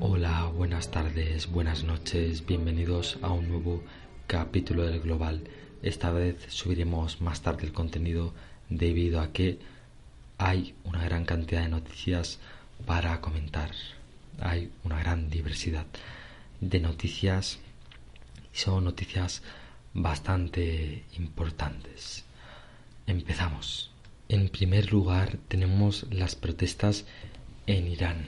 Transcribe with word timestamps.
Hola, 0.00 0.52
buenas 0.54 0.90
tardes, 0.90 1.50
buenas 1.50 1.84
noches, 1.84 2.44
bienvenidos 2.44 3.18
a 3.22 3.30
un 3.30 3.48
nuevo 3.48 3.82
capítulo 4.26 4.84
del 4.84 5.00
Global. 5.00 5.44
Esta 5.82 6.10
vez 6.10 6.36
subiremos 6.48 7.22
más 7.22 7.40
tarde 7.40 7.66
el 7.66 7.72
contenido 7.72 8.34
debido 8.68 9.20
a 9.20 9.32
que 9.32 9.58
hay 10.36 10.74
una 10.84 11.02
gran 11.04 11.24
cantidad 11.24 11.62
de 11.62 11.68
noticias 11.68 12.38
para 12.84 13.20
comentar. 13.22 13.70
Hay 14.40 14.70
una 14.84 14.98
gran 14.98 15.30
diversidad 15.30 15.86
de 16.60 16.80
noticias 16.80 17.58
y 18.54 18.58
son 18.58 18.84
noticias 18.84 19.42
bastante 19.94 21.04
importantes. 21.16 22.24
Empezamos. 23.06 23.90
En 24.28 24.50
primer 24.50 24.92
lugar 24.92 25.38
tenemos 25.48 26.06
las 26.10 26.34
protestas 26.34 27.06
en 27.66 27.86
Irán. 27.88 28.26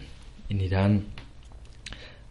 En 0.48 0.62
Irán 0.62 1.04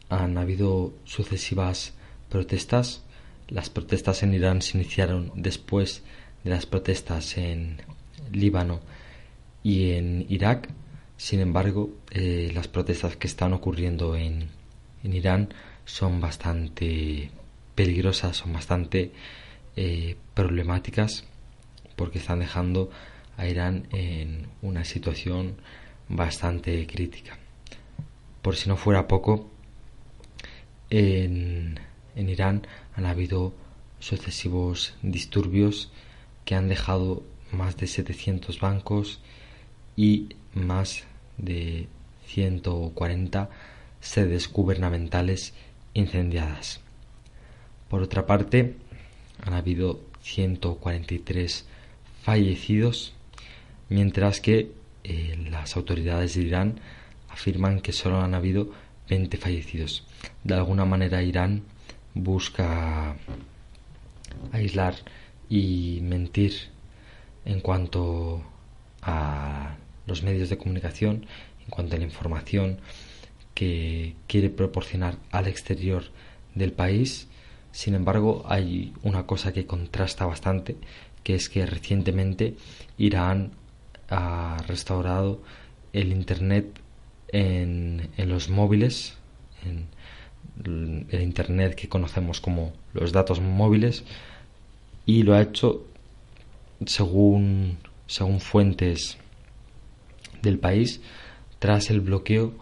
han 0.09 0.39
habido 0.39 0.93
sucesivas 1.03 1.93
protestas. 2.29 3.03
Las 3.47 3.69
protestas 3.69 4.23
en 4.23 4.33
Irán 4.33 4.63
se 4.63 4.75
iniciaron 4.75 5.31
después 5.35 6.01
de 6.43 6.49
las 6.49 6.65
protestas 6.65 7.37
en 7.37 7.83
Líbano 8.31 8.79
y 9.61 9.91
en 9.91 10.25
Irak. 10.29 10.69
Sin 11.17 11.39
embargo, 11.39 11.91
eh, 12.09 12.51
las 12.55 12.67
protestas 12.67 13.17
que 13.17 13.27
están 13.27 13.53
ocurriendo 13.53 14.15
en, 14.15 14.49
Irán 15.03 15.53
son 15.85 16.19
bastante 16.19 17.29
peligrosas, 17.75 18.37
son 18.37 18.51
bastante 18.51 19.11
eh, 19.75 20.15
problemáticas 20.33 21.25
porque 21.95 22.17
están 22.17 22.39
dejando 22.39 22.89
a 23.39 23.47
Irán 23.47 23.87
en 23.91 24.47
una 24.61 24.83
situación 24.83 25.55
bastante 26.09 26.85
crítica. 26.85 27.37
Por 28.41 28.57
si 28.57 28.67
no 28.67 28.75
fuera 28.75 29.07
poco, 29.07 29.49
en, 30.89 31.79
en 32.15 32.29
Irán 32.29 32.67
han 32.95 33.05
habido 33.05 33.53
sucesivos 33.99 34.93
disturbios 35.01 35.89
que 36.43 36.55
han 36.55 36.67
dejado 36.67 37.23
más 37.51 37.77
de 37.77 37.87
700 37.87 38.59
bancos 38.59 39.21
y 39.95 40.35
más 40.53 41.05
de 41.37 41.87
140 42.27 43.49
sedes 44.01 44.51
gubernamentales 44.51 45.53
incendiadas. 45.93 46.81
Por 47.87 48.03
otra 48.03 48.25
parte, 48.25 48.75
han 49.41 49.53
habido 49.53 50.01
143 50.23 51.65
fallecidos 52.21 53.13
mientras 53.89 54.39
que 54.39 54.71
eh, 55.03 55.37
las 55.49 55.75
autoridades 55.75 56.35
de 56.35 56.41
Irán 56.41 56.79
afirman 57.29 57.81
que 57.81 57.91
solo 57.91 58.21
han 58.21 58.33
habido 58.33 58.71
20 59.09 59.37
fallecidos. 59.37 60.05
De 60.43 60.53
alguna 60.53 60.85
manera 60.85 61.23
Irán 61.23 61.63
busca 62.13 63.15
aislar 64.51 64.95
y 65.49 65.99
mentir 66.01 66.53
en 67.45 67.61
cuanto 67.61 68.43
a 69.01 69.75
los 70.05 70.23
medios 70.23 70.49
de 70.49 70.57
comunicación, 70.57 71.25
en 71.63 71.69
cuanto 71.69 71.95
a 71.95 71.99
la 71.99 72.05
información 72.05 72.79
que 73.53 74.15
quiere 74.27 74.49
proporcionar 74.49 75.17
al 75.31 75.47
exterior 75.47 76.03
del 76.55 76.71
país. 76.71 77.27
Sin 77.71 77.95
embargo, 77.95 78.43
hay 78.47 78.93
una 79.03 79.25
cosa 79.25 79.53
que 79.53 79.65
contrasta 79.65 80.25
bastante, 80.25 80.75
que 81.23 81.35
es 81.35 81.49
que 81.49 81.65
recientemente 81.65 82.55
Irán 82.97 83.51
ha 84.09 84.57
restaurado 84.67 85.41
el 85.93 86.11
Internet 86.11 86.79
en, 87.29 88.09
en 88.17 88.29
los 88.29 88.49
móviles, 88.49 89.17
en 89.63 89.87
el 91.09 91.21
Internet 91.21 91.75
que 91.75 91.87
conocemos 91.87 92.41
como 92.41 92.73
los 92.93 93.11
datos 93.11 93.39
móviles, 93.39 94.03
y 95.05 95.23
lo 95.23 95.33
ha 95.33 95.41
hecho 95.41 95.85
según, 96.85 97.77
según 98.07 98.39
fuentes 98.39 99.17
del 100.41 100.59
país 100.59 101.01
tras 101.59 101.89
el 101.89 102.01
bloqueo 102.01 102.53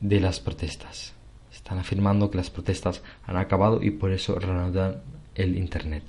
de 0.00 0.20
las 0.20 0.40
protestas. 0.40 1.12
Están 1.52 1.78
afirmando 1.78 2.30
que 2.30 2.38
las 2.38 2.50
protestas 2.50 3.02
han 3.26 3.36
acabado 3.36 3.82
y 3.82 3.90
por 3.90 4.12
eso 4.12 4.38
reanudan 4.38 5.02
el 5.34 5.56
Internet. 5.56 6.02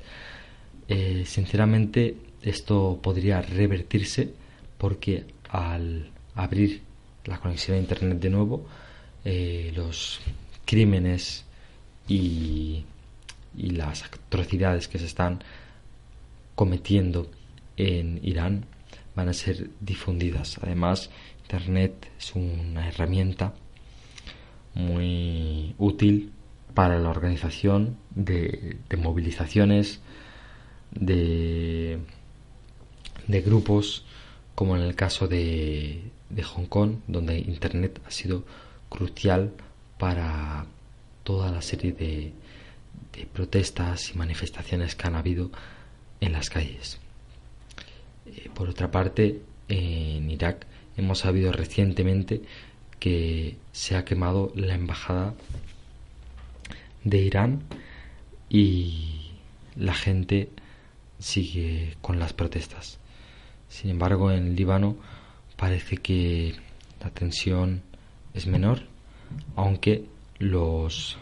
Eh, 0.88 1.23
sinceramente, 1.25 2.16
esto 2.41 3.00
podría 3.01 3.41
revertirse 3.41 4.33
porque 4.79 5.25
al 5.50 6.09
abrir 6.34 6.81
la 7.25 7.38
conexión 7.38 7.78
a 7.78 7.79
Internet 7.79 8.19
de 8.19 8.29
nuevo, 8.31 8.66
eh, 9.23 9.72
los 9.75 10.19
crímenes 10.66 11.45
y, 12.07 12.85
las 13.56 14.03
atrocidades 14.03 14.88
que 14.88 15.00
se 15.00 15.06
están 15.06 15.44
cometiendo 16.56 17.29
en 17.75 18.19
Irán 18.23 18.66
van 19.16 19.28
a 19.28 19.34
ser 19.34 19.69
difundidas. 19.81 20.59
Además, 20.62 21.09
Internet 21.41 22.09
es 22.18 22.35
una 22.35 22.88
herramienta 22.88 23.53
muy 24.75 25.75
útil 25.78 26.31
para 26.73 27.00
la 27.00 27.09
organización 27.09 27.97
de, 28.12 28.78
movilizaciones, 28.97 30.00
de 30.91 32.00
grupos 33.28 34.06
como 34.59 34.75
en 34.75 34.81
el 34.81 34.93
caso 34.93 35.29
de, 35.29 36.11
Hong 36.43 36.65
Kong, 36.65 36.97
donde 37.07 37.39
Internet 37.39 38.01
ha 38.05 38.11
sido 38.11 38.43
crucial 38.89 39.53
para 39.97 40.65
toda 41.23 41.49
la 41.49 41.61
serie 41.61 41.93
de, 41.93 42.33
de 43.13 43.25
protestas 43.25 44.11
y 44.13 44.17
manifestaciones 44.17 44.95
que 44.95 45.07
han 45.07 45.15
habido 45.15 45.49
en 46.19 46.33
las 46.33 46.49
calles. 46.49 46.99
Eh, 48.25 48.49
por 48.53 48.67
otra 48.67 48.91
parte, 48.91 49.39
en 49.69 50.29
Irak 50.29 50.67
hemos 50.97 51.19
sabido 51.19 51.53
recientemente 51.53 52.41
que 52.99 53.55
se 53.71 53.95
ha 53.95 54.03
quemado 54.03 54.51
la 54.55 54.75
embajada 54.75 55.35
de 57.05 57.17
Irán 57.17 57.63
y 58.50 59.31
la 59.77 59.94
gente 59.94 60.50
sigue 61.17 61.95
con 62.01 62.19
las 62.19 62.33
protestas. 62.33 63.00
Sin 63.69 63.92
embargo, 63.92 64.31
en 64.31 64.56
Líbano 64.56 64.98
parece 65.56 65.98
que 65.98 66.56
la 67.00 67.12
tensión 67.12 67.81
es 68.33 68.48
menor, 68.48 68.81
aunque 69.56 70.06
los 70.39 71.18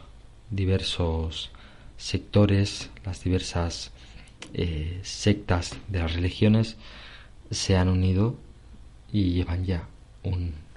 diversos 0.50 1.52
sectores, 1.98 2.90
las 3.06 3.24
diversas 3.24 3.92
eh, 4.54 5.00
sectas 5.04 5.78
de 5.88 6.00
las 6.00 6.14
religiones 6.14 6.78
se 7.52 7.76
han 7.76 7.90
unido 7.90 8.36
y 9.12 9.34
llevan 9.34 9.66
ya 9.66 9.88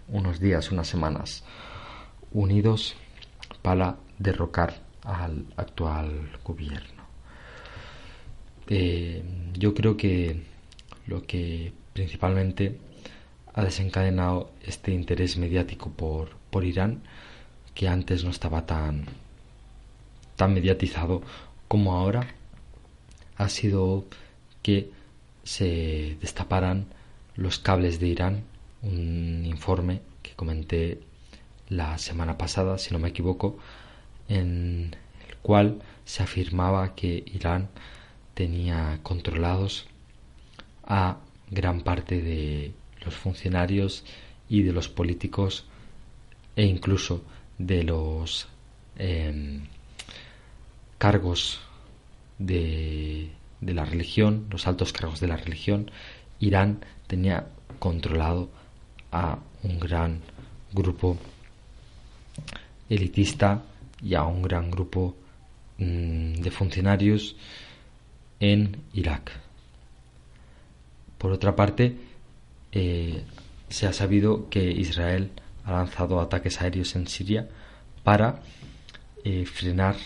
unos 0.09 0.41
días, 0.41 0.71
unas 0.71 0.89
semanas 0.89 1.45
unidos 2.33 2.95
para 3.63 3.97
derrocar 4.19 4.81
al 5.03 5.47
actual 5.57 6.31
gobierno. 6.45 7.05
Eh, 8.69 9.23
yo 9.55 9.75
creo 9.75 9.97
que 9.97 10.50
lo 11.11 11.27
que 11.27 11.73
principalmente 11.93 12.79
ha 13.53 13.63
desencadenado 13.65 14.53
este 14.63 14.93
interés 14.93 15.37
mediático 15.37 15.91
por, 15.91 16.31
por 16.51 16.65
Irán, 16.65 17.03
que 17.75 17.89
antes 17.89 18.25
no 18.25 18.31
estaba 18.31 18.65
tan, 18.65 19.07
tan 20.37 20.55
mediatizado 20.55 21.21
como 21.67 21.95
ahora 21.95 22.29
ha 23.37 23.49
sido 23.49 24.05
que 24.63 24.91
se 25.43 26.17
destaparan 26.21 26.87
los 27.35 27.59
cables 27.59 27.99
de 27.99 28.07
Irán, 28.07 28.45
un 28.83 29.43
informe 29.47 30.03
que 30.23 30.35
comenté 30.35 31.01
la 31.69 31.99
semana 31.99 32.39
pasada, 32.39 32.79
si 32.79 32.93
no 32.93 33.01
me 33.01 33.09
equivoco, 33.09 33.59
en 34.29 34.95
el 35.29 35.37
cual 35.39 35.83
se 36.05 36.23
afirmaba 36.23 36.95
que 36.95 37.25
Irán 37.27 37.69
tenía 38.35 39.01
controlados 39.03 39.87
a 40.85 41.19
gran 41.51 41.81
parte 41.81 42.21
de 42.23 42.73
los 43.05 43.15
funcionarios 43.15 44.05
y 44.49 44.63
de 44.63 44.73
los 44.73 44.89
políticos 44.89 45.67
e 46.57 46.65
incluso 46.65 47.23
de 47.59 47.85
los 47.85 48.49
em, 48.97 49.63
cargos 50.99 51.61
de, 52.39 53.31
la 53.61 53.85
religión, 53.85 54.47
los 54.51 54.67
altos 54.67 54.93
cargos 54.93 55.21
de 55.21 55.29
la 55.29 55.37
religión, 55.37 55.91
Irán 56.41 56.85
tenía 57.07 57.47
controlado 57.79 58.51
a 59.13 59.39
un 59.63 59.79
gran 59.79 60.21
grupo 60.73 61.19
elitista 62.89 63.63
y 64.03 64.15
a 64.15 64.25
un 64.25 64.43
gran 64.43 64.71
grupo 64.71 65.17
mm, 65.79 66.35
de 66.35 66.51
funcionarios 66.51 67.37
en 68.41 68.77
Irak. 68.95 69.33
Por 71.21 71.33
otra 71.33 71.55
parte, 71.55 71.99
eh, 72.73 73.23
se 73.69 73.87
ha 73.87 73.93
sabido 73.93 74.49
que 74.49 74.71
Israel 74.71 75.31
ha 75.67 75.73
lanzado 75.73 76.19
ataques 76.19 76.63
aéreos 76.63 76.97
en 76.97 77.07
Siria 77.09 77.47
para 78.03 78.41
eh, 79.23 79.45
frenar 79.45 79.97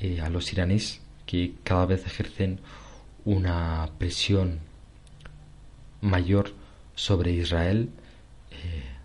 eh, 0.00 0.20
a 0.20 0.28
los 0.28 0.52
iraníes 0.52 1.00
que 1.24 1.54
cada 1.62 1.86
vez 1.86 2.04
ejercen 2.04 2.58
una 3.24 3.88
presión 3.96 4.58
mayor 6.00 6.52
sobre 6.96 7.30
Israel. 7.30 7.90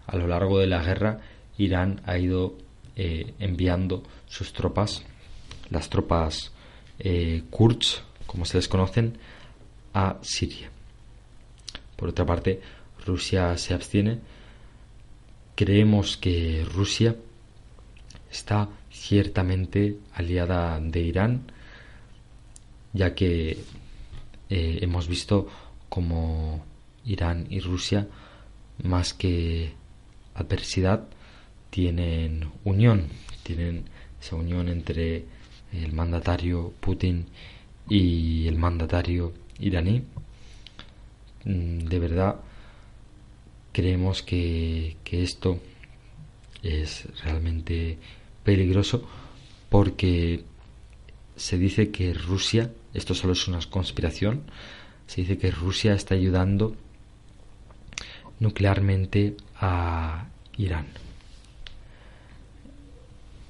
a 0.08 0.18
lo 0.18 0.26
largo 0.28 0.58
de 0.58 0.66
la 0.66 0.82
guerra, 0.82 1.20
Irán 1.60 2.02
ha 2.06 2.18
ido 2.18 2.58
enviando 2.96 4.04
sus 4.28 4.52
tropas, 4.52 5.04
las 5.70 5.90
tropas 5.90 6.52
kurds, 7.50 8.04
como 8.26 8.46
se 8.46 8.58
les 8.58 8.68
conocen, 8.68 9.18
a 9.94 10.18
Siria. 10.22 10.72
Por 12.02 12.10
otra 12.10 12.26
parte, 12.26 12.60
Rusia 13.06 13.56
se 13.60 13.76
abstiene. 13.76 14.18
Creemos 15.54 16.18
que 16.18 16.66
Rusia 16.66 17.16
está 18.32 18.70
ciertamente 18.92 20.00
aliada 20.16 20.80
de 20.80 21.00
Irán, 21.00 21.44
ya 22.92 23.14
que 23.14 23.52
eh, 24.50 24.80
hemos 24.82 25.08
visto 25.08 25.48
como 25.90 26.66
Irán 27.06 27.46
y 27.52 27.60
Rusia, 27.60 28.08
más 28.82 29.14
que 29.14 29.72
adversidad, 30.34 31.08
tienen 31.70 32.50
unión, 32.64 33.10
tienen 33.44 33.84
esa 34.20 34.38
unión 34.38 34.70
entre 34.70 35.26
el 35.72 35.94
mandatario 35.94 36.74
Putin 36.80 37.28
y 37.88 38.48
el 38.48 38.58
mandatario 38.58 39.34
iraní. 39.60 40.02
Mm, 41.46 41.86
de 41.86 42.00
verdad, 42.00 42.36
creemos 43.72 44.22
que, 44.22 44.98
esto 45.12 45.60
es 46.64 47.08
realmente 47.24 47.98
peligroso 48.44 49.08
porque 49.70 50.44
se 51.36 51.58
dice 51.58 51.92
que 51.92 52.14
Rusia, 52.14 52.72
esto 52.94 53.16
solo 53.16 53.34
es 53.34 53.48
una 53.48 53.60
conspiración, 53.70 54.44
se 55.08 55.22
dice 55.22 55.38
que 55.38 55.52
Rusia 55.52 55.94
está 55.94 56.16
ayudando 56.16 56.76
nuclearmente 58.40 59.36
a 59.56 60.28
Irán. 60.58 60.88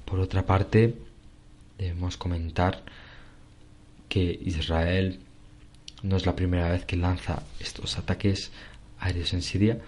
Por 0.04 0.20
otra 0.20 0.44
parte, 0.44 0.94
debemos 1.78 2.16
comentar 2.16 2.82
que 4.08 4.38
Israel 4.44 5.20
no 6.02 6.16
es 6.16 6.26
la 6.26 6.34
primera 6.34 6.70
vez 6.70 6.84
que 6.84 6.96
lanza 6.96 7.42
estos 7.60 7.98
ataques 7.98 8.50
aéreos 8.98 9.32
en 9.32 9.42
Siria, 9.42 9.78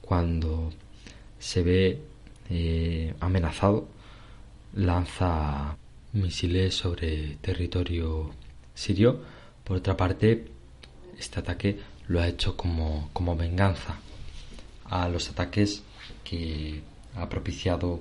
cuando 0.00 0.72
se 1.38 1.62
ve 1.62 2.00
eh, 2.50 3.14
amenazado, 3.20 3.88
lanza 4.74 5.76
misiles 6.12 6.74
sobre 6.74 7.36
territorio 7.40 8.30
sirio. 8.74 9.20
Por 9.64 9.78
otra 9.78 9.96
parte, 9.96 10.46
este 11.18 11.40
ataque 11.40 11.78
lo 12.08 12.20
ha 12.20 12.28
hecho 12.28 12.56
como, 12.56 13.10
como 13.12 13.36
venganza 13.36 13.96
a 14.84 15.08
los 15.08 15.28
ataques 15.30 15.82
que 16.22 16.82
ha 17.16 17.28
propiciado 17.28 18.00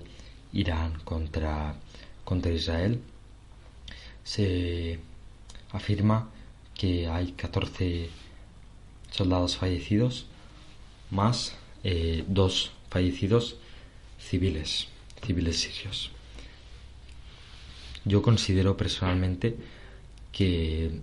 Irán 0.51 0.99
contra, 1.03 1.75
contra 2.23 2.51
Israel. 2.51 2.99
Se 4.23 4.99
afirma 5.71 6.29
que 6.75 7.07
hay 7.07 7.31
14 7.33 8.09
soldados 9.11 9.57
fallecidos 9.57 10.25
más 11.11 11.55
eh, 11.83 12.23
dos 12.27 12.71
fallecidos 12.89 13.57
civiles, 14.19 14.87
civiles 15.25 15.59
sirios. 15.59 16.11
Yo 18.05 18.21
considero 18.21 18.75
personalmente 18.75 19.55
que 20.31 20.99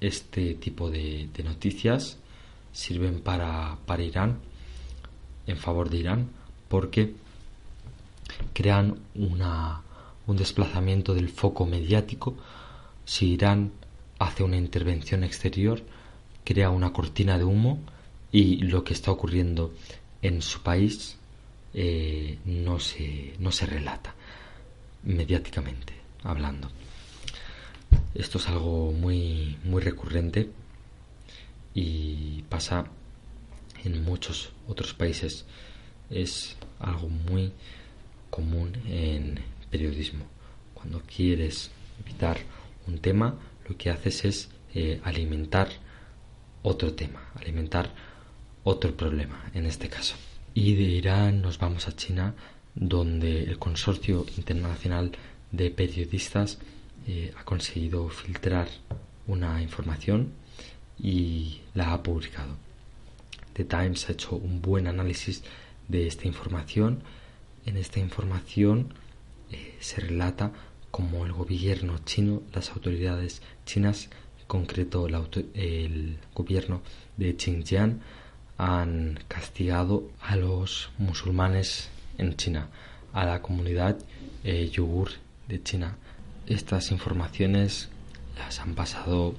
este 0.00 0.54
tipo 0.54 0.90
de, 0.90 1.28
noticias 1.42 2.18
sirven 2.72 3.20
para, 3.20 3.78
para 3.86 4.02
Irán, 4.02 4.38
en 5.46 5.56
favor 5.56 5.90
de 5.90 5.98
Irán, 5.98 6.28
porque 6.68 7.14
crean 8.52 8.98
una, 9.14 9.82
un 10.26 10.36
desplazamiento 10.36 11.14
del 11.14 11.28
foco 11.28 11.66
mediático. 11.66 12.34
Si 13.04 13.32
Irán 13.32 13.72
hace 14.18 14.42
una 14.42 14.56
intervención 14.56 15.24
exterior, 15.24 15.82
crea 16.44 16.70
una 16.70 16.92
cortina 16.92 17.38
de 17.38 17.44
humo 17.44 17.80
y 18.30 18.58
lo 18.58 18.84
que 18.84 18.94
está 18.94 19.10
ocurriendo 19.10 19.72
en 20.22 20.42
su 20.42 20.62
país 20.62 21.16
eh, 21.72 22.38
no, 22.44 22.78
se, 22.78 23.34
no 23.38 23.52
se 23.52 23.66
relata 23.66 24.14
mediáticamente 25.02 25.92
hablando. 26.22 26.70
Esto 28.14 28.38
es 28.38 28.48
algo 28.48 28.92
muy, 28.92 29.58
muy 29.64 29.82
recurrente 29.82 30.50
y 31.74 32.42
pasa 32.48 32.86
en 33.84 34.04
muchos 34.04 34.52
otros 34.68 34.94
países. 34.94 35.44
Es 36.10 36.56
algo 36.78 37.08
muy 37.08 37.52
común 38.30 38.72
en 38.86 39.40
periodismo. 39.70 40.24
Cuando 40.74 41.02
quieres 41.02 41.70
evitar 42.04 42.38
un 42.86 42.98
tema, 42.98 43.36
lo 43.68 43.76
que 43.76 43.90
haces 43.90 44.24
es 44.24 44.48
eh, 44.74 45.00
alimentar 45.04 45.68
otro 46.62 46.94
tema, 46.94 47.30
alimentar 47.36 47.90
otro 48.64 48.96
problema 48.96 49.50
en 49.54 49.66
este 49.66 49.88
caso. 49.88 50.16
Y 50.54 50.74
de 50.74 50.82
Irán 50.82 51.42
nos 51.42 51.58
vamos 51.58 51.88
a 51.88 51.96
China, 51.96 52.34
donde 52.74 53.44
el 53.44 53.58
Consorcio 53.58 54.26
Internacional 54.36 55.12
de 55.52 55.70
Periodistas 55.70 56.58
eh, 57.06 57.32
ha 57.38 57.44
conseguido 57.44 58.08
filtrar 58.08 58.68
una 59.26 59.62
información 59.62 60.32
y 60.98 61.60
la 61.74 61.92
ha 61.92 62.02
publicado. 62.02 62.56
The 63.54 63.64
Times 63.64 64.08
ha 64.08 64.12
hecho 64.12 64.36
un 64.36 64.60
buen 64.60 64.86
análisis 64.86 65.42
de 65.88 66.06
esta 66.06 66.26
información. 66.26 67.02
En 67.66 67.76
esta 67.76 68.00
información 68.00 68.94
eh, 69.50 69.76
se 69.80 70.00
relata 70.00 70.52
cómo 70.94 71.26
el 71.26 71.32
gobierno 71.32 71.98
chino, 72.04 72.42
las 72.52 72.70
autoridades 72.70 73.42
chinas, 73.66 74.08
en 74.38 74.46
concreto 74.46 75.08
el 75.08 76.18
gobierno 76.32 76.82
de 77.16 77.34
Xinjiang, 77.36 77.98
han 78.58 79.18
castigado 79.26 80.08
a 80.20 80.36
los 80.36 80.90
musulmanes 80.98 81.90
en 82.16 82.36
China, 82.36 82.68
a 83.12 83.24
la 83.24 83.42
comunidad 83.42 83.98
eh, 84.44 84.70
yugur 84.70 85.10
de 85.48 85.60
China. 85.64 85.96
Estas 86.46 86.92
informaciones 86.92 87.88
las 88.38 88.60
han 88.60 88.76
pasado 88.76 89.34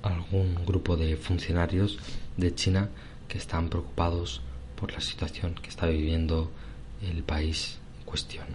algún 0.00 0.54
grupo 0.64 0.96
de 0.96 1.18
funcionarios 1.18 1.98
de 2.38 2.54
China 2.54 2.88
que 3.28 3.36
están 3.36 3.68
preocupados 3.68 4.40
por 4.80 4.90
la 4.94 5.02
situación 5.02 5.54
que 5.54 5.68
está 5.68 5.84
viviendo 5.84 6.50
el 7.02 7.22
país 7.24 7.78
en 7.98 8.06
cuestión. 8.06 8.46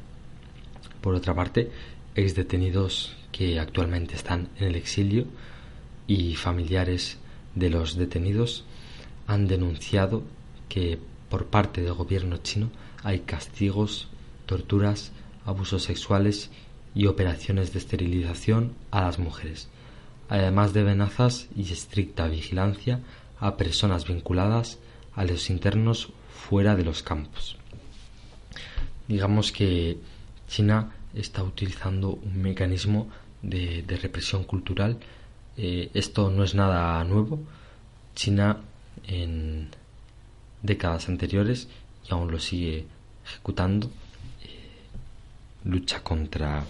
Por 0.99 1.13
otra 1.13 1.35
parte, 1.35 1.69
ex 2.17 2.35
detenidos 2.35 3.15
que 3.31 3.59
actualmente 3.59 4.15
están 4.15 4.49
en 4.57 4.69
el 4.69 4.75
exilio 4.75 5.25
y 6.07 6.33
familiares 6.35 7.19
de 7.53 7.69
los 7.69 7.95
detenidos 7.95 8.65
han 9.27 9.47
denunciado 9.47 10.23
que 10.67 10.99
por 11.29 11.45
parte 11.45 11.81
del 11.81 11.93
gobierno 11.93 12.37
chino 12.37 12.71
hay 13.03 13.19
castigos, 13.19 14.07
torturas, 14.47 15.11
abusos 15.45 15.83
sexuales 15.83 16.49
y 16.95 17.05
operaciones 17.05 17.71
de 17.71 17.79
esterilización 17.79 18.73
a 18.91 19.01
las 19.01 19.19
mujeres. 19.19 19.69
además 20.29 20.73
de 20.73 20.81
amenazas 20.81 21.47
y 21.55 21.71
estricta 21.71 22.27
vigilancia 22.27 22.99
a 23.39 23.55
personas 23.55 24.05
vinculadas 24.05 24.77
a 25.15 25.23
los 25.23 25.49
internos 25.49 26.09
fuera 26.27 26.75
de 26.75 26.83
los 26.83 27.01
campos. 27.01 27.55
Digamos 29.07 29.53
que 29.53 29.99
China 30.49 30.96
está 31.19 31.43
utilizando 31.43 32.11
un 32.11 32.41
mecanismo 32.41 33.09
de, 33.41 33.83
represión 34.01 34.43
cultural. 34.43 34.97
Eh, 35.57 35.89
esto 35.93 36.29
no 36.29 36.43
es 36.43 36.55
nada 36.55 37.03
nuevo. 37.03 37.39
China 38.15 38.61
en 39.05 39.69
décadas 40.61 41.09
anteriores 41.09 41.67
y 42.07 42.13
aún 42.13 42.31
lo 42.31 42.39
sigue 42.39 42.85
ejecutando. 43.25 43.87
Eh, 44.43 45.65
lucha 45.65 46.03
contra, 46.03 46.63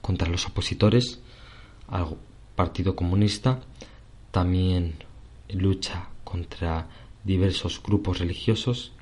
contra 0.00 0.28
los 0.28 0.46
opositores 0.46 1.20
al 1.88 2.16
Partido 2.54 2.94
Comunista. 2.94 3.60
También 4.30 4.94
lucha 5.48 6.08
contra 6.24 6.88
diversos 7.22 7.82
grupos 7.82 8.18
religiosos 8.18 8.92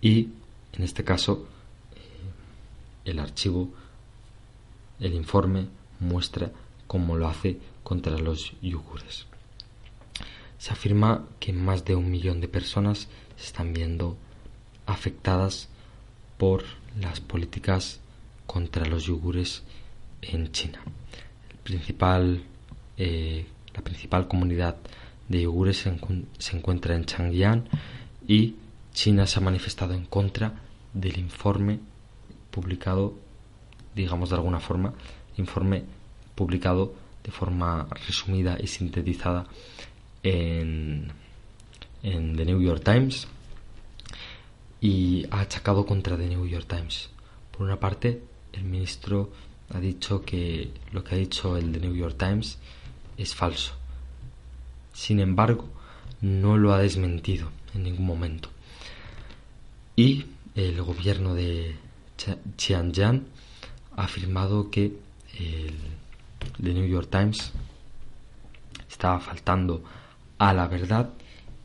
y 0.00 0.30
en 0.72 0.82
este 0.82 1.04
caso 1.04 1.46
eh, 1.94 3.10
el 3.10 3.18
archivo 3.18 3.70
el 5.02 5.14
informe 5.14 5.66
muestra 6.00 6.52
cómo 6.86 7.16
lo 7.16 7.28
hace 7.28 7.58
contra 7.82 8.16
los 8.18 8.54
yugures. 8.62 9.26
Se 10.58 10.72
afirma 10.72 11.26
que 11.40 11.52
más 11.52 11.84
de 11.84 11.96
un 11.96 12.10
millón 12.10 12.40
de 12.40 12.48
personas 12.48 13.08
se 13.36 13.46
están 13.46 13.72
viendo 13.72 14.16
afectadas 14.86 15.68
por 16.38 16.62
las 17.00 17.20
políticas 17.20 18.00
contra 18.46 18.86
los 18.86 19.04
yugures 19.04 19.64
en 20.22 20.52
China. 20.52 20.80
Eh, 22.96 23.46
la 23.74 23.82
principal 23.82 24.28
comunidad 24.28 24.76
de 25.28 25.42
yugures 25.42 25.78
se, 25.78 25.98
se 26.38 26.56
encuentra 26.56 26.94
en 26.94 27.06
Changjiang 27.06 27.64
y 28.28 28.54
China 28.92 29.26
se 29.26 29.38
ha 29.38 29.42
manifestado 29.42 29.94
en 29.94 30.04
contra 30.04 30.60
del 30.92 31.18
informe 31.18 31.80
publicado 32.50 33.14
digamos 33.94 34.30
de 34.30 34.36
alguna 34.36 34.60
forma, 34.60 34.94
informe 35.36 35.84
publicado 36.34 36.94
de 37.22 37.30
forma 37.30 37.86
resumida 38.06 38.58
y 38.60 38.66
sintetizada 38.66 39.46
en, 40.22 41.12
en 42.02 42.36
The 42.36 42.44
New 42.44 42.60
York 42.60 42.82
Times 42.84 43.28
y 44.80 45.26
ha 45.30 45.40
achacado 45.40 45.86
contra 45.86 46.16
The 46.16 46.26
New 46.26 46.46
York 46.46 46.66
Times. 46.66 47.10
Por 47.50 47.62
una 47.62 47.78
parte, 47.78 48.22
el 48.52 48.64
ministro 48.64 49.30
ha 49.70 49.78
dicho 49.78 50.22
que 50.22 50.70
lo 50.90 51.04
que 51.04 51.14
ha 51.14 51.18
dicho 51.18 51.56
el 51.56 51.72
The 51.72 51.80
New 51.80 51.94
York 51.94 52.16
Times 52.18 52.58
es 53.16 53.34
falso. 53.34 53.74
Sin 54.92 55.20
embargo, 55.20 55.68
no 56.20 56.56
lo 56.56 56.72
ha 56.72 56.78
desmentido 56.78 57.50
en 57.74 57.84
ningún 57.84 58.06
momento. 58.06 58.48
Y 59.96 60.26
el 60.54 60.82
gobierno 60.82 61.34
de 61.34 61.76
Xianjiang 62.56 63.24
ha 63.96 64.04
afirmado 64.04 64.70
que 64.70 64.92
el 65.38 65.74
The 66.62 66.74
New 66.74 66.86
York 66.86 67.08
Times 67.10 67.52
estaba 68.88 69.20
faltando 69.20 69.82
a 70.38 70.52
la 70.52 70.66
verdad 70.66 71.10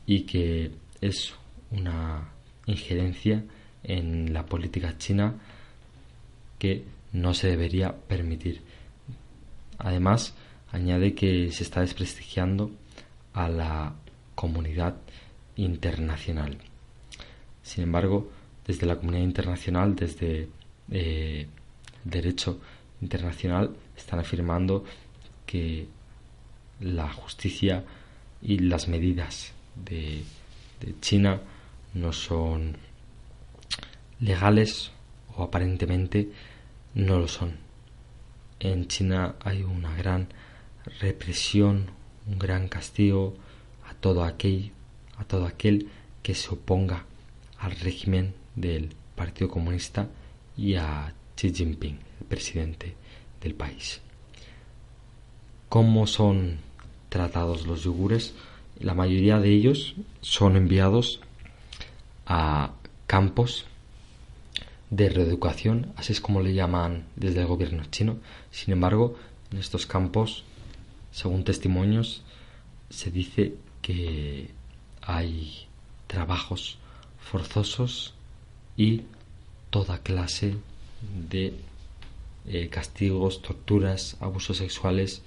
y 0.06 0.22
que 0.22 0.72
es 1.00 1.34
una 1.70 2.28
injerencia 2.66 3.44
en 3.82 4.32
la 4.32 4.46
política 4.46 4.96
china 4.98 5.34
que 6.58 6.84
no 7.12 7.34
se 7.34 7.48
debería 7.48 7.94
permitir. 7.94 8.62
Además, 9.78 10.34
añade 10.72 11.14
que 11.14 11.50
se 11.52 11.62
está 11.62 11.80
desprestigiando 11.80 12.70
a 13.32 13.48
la 13.48 13.94
comunidad 14.34 14.96
internacional. 15.56 16.58
Sin 17.62 17.84
embargo, 17.84 18.30
desde 18.66 18.86
la 18.86 18.96
comunidad 18.96 19.24
internacional, 19.24 19.94
desde 19.94 20.48
eh, 20.90 21.46
derecho 22.04 22.60
internacional 23.00 23.76
están 23.96 24.20
afirmando 24.20 24.84
que 25.46 25.86
la 26.80 27.10
justicia 27.12 27.84
y 28.42 28.58
las 28.58 28.88
medidas 28.88 29.52
de, 29.74 30.22
China 31.00 31.40
no 31.94 32.12
son 32.12 32.76
legales 34.20 34.92
o 35.36 35.42
aparentemente 35.42 36.30
no 36.94 37.18
lo 37.18 37.26
son. 37.26 37.56
En 38.60 38.86
China 38.86 39.34
hay 39.40 39.62
una 39.64 39.96
gran 39.96 40.28
represión, 41.00 41.90
un 42.28 42.38
gran 42.38 42.68
castigo 42.68 43.34
a 43.88 43.94
todo 43.94 44.22
aquel, 44.22 44.72
a 45.16 45.24
todo 45.24 45.46
aquel 45.46 45.88
que 46.22 46.34
se 46.34 46.50
oponga 46.50 47.04
al 47.58 47.72
régimen 47.72 48.34
del 48.54 48.94
Partido 49.16 49.48
Comunista 49.48 50.08
y 50.56 50.74
a 50.74 51.12
Xi 51.38 51.52
Jinping, 51.54 51.96
el 52.20 52.26
presidente 52.26 52.96
del 53.40 53.54
país. 53.54 54.00
¿Cómo 55.68 56.08
son 56.08 56.58
tratados 57.08 57.64
los 57.64 57.84
yugures? 57.84 58.34
La 58.80 58.94
mayoría 58.94 59.38
de 59.38 59.50
ellos 59.50 59.94
son 60.20 60.56
enviados 60.56 61.20
a 62.26 62.72
campos 63.06 63.66
de 64.90 65.10
reeducación, 65.10 65.92
así 65.96 66.12
es 66.12 66.20
como 66.20 66.40
le 66.40 66.54
llaman 66.54 67.04
desde 67.14 67.42
el 67.42 67.46
gobierno 67.46 67.84
chino. 67.84 68.16
Sin 68.50 68.72
embargo, 68.72 69.16
en 69.52 69.58
estos 69.58 69.86
campos, 69.86 70.42
según 71.12 71.44
testimonios, 71.44 72.24
se 72.90 73.12
dice 73.12 73.54
que 73.80 74.50
hay 75.02 75.68
trabajos 76.08 76.78
forzosos 77.20 78.14
y 78.76 79.02
toda 79.70 79.98
clase 79.98 80.56
de 81.30 81.54
eh, 82.46 82.68
castigos, 82.68 83.42
torturas, 83.42 84.16
abusos 84.20 84.56
sexuales, 84.56 85.22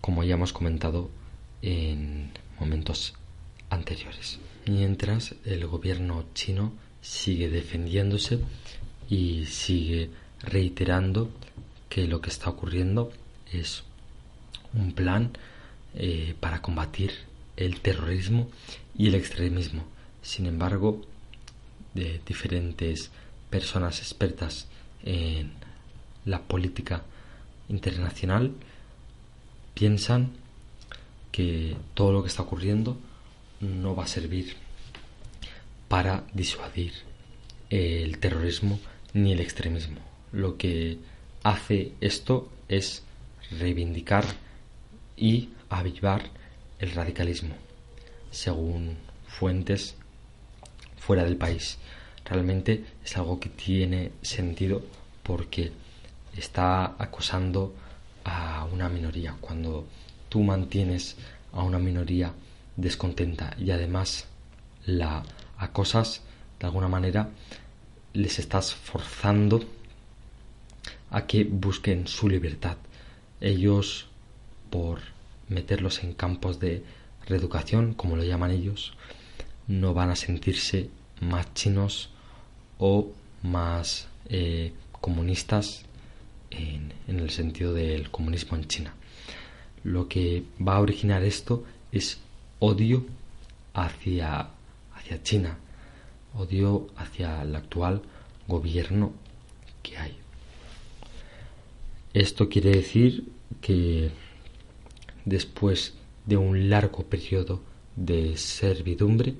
como 0.00 0.24
ya 0.24 0.34
hemos 0.34 0.52
comentado 0.52 1.10
en 1.62 2.32
momentos 2.58 3.14
anteriores. 3.70 4.38
Mientras 4.66 5.34
el 5.44 5.66
gobierno 5.66 6.24
chino 6.34 6.72
sigue 7.00 7.48
defendiéndose 7.50 8.40
y 9.08 9.46
sigue 9.46 10.10
reiterando 10.42 11.30
que 11.88 12.06
lo 12.06 12.20
que 12.20 12.30
está 12.30 12.50
ocurriendo 12.50 13.12
es 13.52 13.84
un 14.74 14.92
plan 14.92 15.32
eh, 15.94 16.34
para 16.40 16.62
combatir 16.62 17.12
el 17.56 17.80
terrorismo 17.80 18.50
y 18.98 19.08
el 19.08 19.14
extremismo. 19.14 19.84
Sin 20.22 20.46
embargo, 20.46 21.02
de 21.94 22.20
diferentes 22.26 23.10
personas 23.50 24.00
expertas 24.00 24.68
en 25.06 25.52
la 26.26 26.42
política 26.42 27.04
internacional 27.68 28.52
piensan 29.72 30.32
que 31.32 31.76
todo 31.94 32.12
lo 32.12 32.22
que 32.22 32.28
está 32.28 32.42
ocurriendo 32.42 32.98
no 33.60 33.94
va 33.94 34.04
a 34.04 34.08
servir 34.08 34.56
para 35.88 36.24
disuadir 36.34 36.92
el 37.70 38.18
terrorismo 38.18 38.78
ni 39.14 39.32
el 39.32 39.40
extremismo. 39.40 39.98
Lo 40.32 40.56
que 40.56 40.98
hace 41.42 41.92
esto 42.00 42.50
es 42.68 43.04
reivindicar 43.50 44.24
y 45.16 45.50
avivar 45.68 46.24
el 46.78 46.90
radicalismo, 46.90 47.54
según 48.30 48.96
fuentes 49.26 49.94
fuera 50.98 51.24
del 51.24 51.36
país 51.36 51.78
realmente 52.28 52.84
es 53.04 53.16
algo 53.16 53.40
que 53.40 53.48
tiene 53.48 54.12
sentido 54.22 54.82
porque 55.22 55.72
está 56.36 56.96
acosando 56.98 57.74
a 58.24 58.66
una 58.72 58.88
minoría. 58.88 59.36
Cuando 59.40 59.86
tú 60.28 60.42
mantienes 60.42 61.16
a 61.52 61.62
una 61.62 61.78
minoría 61.78 62.32
descontenta 62.76 63.54
y 63.58 63.70
además 63.70 64.26
la 64.84 65.22
acosas, 65.56 66.22
de 66.60 66.66
alguna 66.66 66.88
manera 66.88 67.30
les 68.12 68.38
estás 68.38 68.74
forzando 68.74 69.64
a 71.10 71.26
que 71.26 71.44
busquen 71.44 72.06
su 72.06 72.28
libertad. 72.28 72.76
Ellos, 73.40 74.08
por 74.70 75.00
meterlos 75.48 76.02
en 76.02 76.14
campos 76.14 76.58
de 76.58 76.82
reeducación, 77.26 77.94
como 77.94 78.16
lo 78.16 78.24
llaman 78.24 78.50
ellos, 78.50 78.94
no 79.68 79.94
van 79.94 80.10
a 80.10 80.16
sentirse 80.16 80.90
más 81.20 81.52
chinos 81.54 82.10
o 82.78 83.10
más 83.42 84.08
eh, 84.28 84.72
comunistas 85.00 85.84
en, 86.50 86.92
el 87.06 87.30
sentido 87.30 87.72
del 87.72 88.10
comunismo 88.10 88.56
en 88.56 88.66
China. 88.66 88.94
Lo 89.84 90.08
que 90.08 90.44
va 90.66 90.76
a 90.76 90.80
originar 90.80 91.22
esto 91.22 91.64
es 91.92 92.18
odio 92.58 93.06
hacia, 93.74 94.48
hacia 94.94 95.22
China, 95.22 95.58
odio 96.34 96.88
hacia 96.96 97.42
el 97.42 97.54
actual 97.54 98.02
gobierno 98.48 99.12
que 99.82 99.96
hay. 99.96 100.16
Esto 102.14 102.48
quiere 102.48 102.70
decir 102.70 103.28
que 103.60 104.10
después 105.24 105.94
de 106.24 106.36
un 106.36 106.68
largo 106.68 107.04
periodo 107.04 107.60
de 107.96 108.36
servidumbre, 108.36 109.34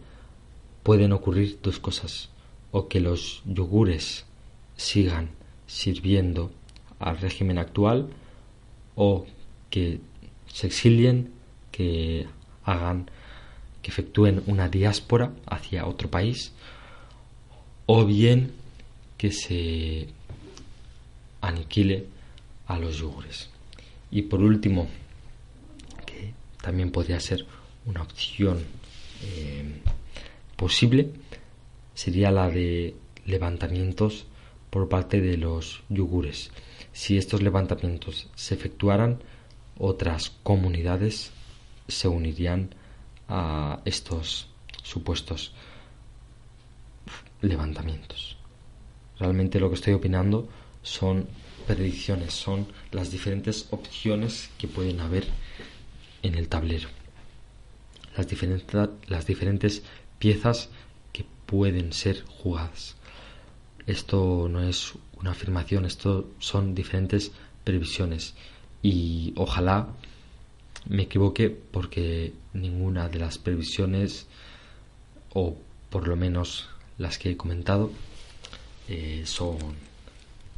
pueden 0.82 1.12
ocurrir 1.12 1.58
dos 1.62 1.78
cosas, 1.78 2.30
o 2.76 2.88
que 2.88 3.00
los 3.00 3.42
yogures 3.46 4.26
sigan 4.76 5.30
sirviendo 5.66 6.52
al 6.98 7.16
régimen 7.16 7.56
actual, 7.56 8.10
o 8.96 9.24
que 9.70 10.00
se 10.52 10.66
exilien, 10.66 11.32
que 11.72 12.26
hagan, 12.64 13.10
que 13.80 13.90
efectúen 13.90 14.42
una 14.46 14.68
diáspora 14.68 15.32
hacia 15.46 15.86
otro 15.86 16.10
país, 16.10 16.52
o 17.86 18.04
bien 18.04 18.52
que 19.16 19.32
se 19.32 20.08
aniquile 21.40 22.04
a 22.66 22.78
los 22.78 22.98
yogures. 22.98 23.48
Y 24.10 24.20
por 24.20 24.42
último, 24.42 24.86
que 26.04 26.34
también 26.60 26.90
podría 26.90 27.20
ser 27.20 27.46
una 27.86 28.02
opción 28.02 28.62
eh, 29.22 29.80
posible, 30.56 31.08
sería 31.96 32.30
la 32.30 32.48
de 32.50 32.94
levantamientos 33.24 34.26
por 34.70 34.88
parte 34.88 35.20
de 35.20 35.38
los 35.38 35.82
yugures. 35.88 36.50
Si 36.92 37.16
estos 37.16 37.42
levantamientos 37.42 38.28
se 38.36 38.54
efectuaran, 38.54 39.22
otras 39.78 40.30
comunidades 40.42 41.32
se 41.88 42.06
unirían 42.06 42.74
a 43.28 43.80
estos 43.86 44.48
supuestos 44.82 45.54
levantamientos. 47.40 48.36
Realmente 49.18 49.58
lo 49.58 49.70
que 49.70 49.76
estoy 49.76 49.94
opinando 49.94 50.48
son 50.82 51.26
predicciones, 51.66 52.34
son 52.34 52.66
las 52.92 53.10
diferentes 53.10 53.68
opciones 53.70 54.50
que 54.58 54.68
pueden 54.68 55.00
haber 55.00 55.26
en 56.22 56.34
el 56.34 56.48
tablero. 56.48 56.88
Las 58.16 58.28
diferentes, 58.28 58.90
las 59.08 59.26
diferentes 59.26 59.82
piezas 60.18 60.68
pueden 61.46 61.92
ser 61.92 62.24
jugadas. 62.24 62.96
Esto 63.86 64.48
no 64.50 64.62
es 64.62 64.94
una 65.20 65.30
afirmación, 65.30 65.84
esto 65.84 66.28
son 66.38 66.74
diferentes 66.74 67.32
previsiones 67.64 68.34
y 68.82 69.32
ojalá 69.36 69.88
me 70.88 71.04
equivoque 71.04 71.50
porque 71.50 72.32
ninguna 72.52 73.08
de 73.08 73.18
las 73.18 73.38
previsiones 73.38 74.26
o 75.32 75.56
por 75.90 76.08
lo 76.08 76.16
menos 76.16 76.68
las 76.98 77.18
que 77.18 77.30
he 77.30 77.36
comentado 77.36 77.90
eh, 78.88 79.22
son, 79.24 79.58